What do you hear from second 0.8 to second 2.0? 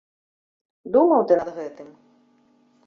Думаў ты над гэтым?